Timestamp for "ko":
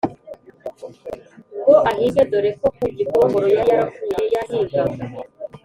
2.59-2.67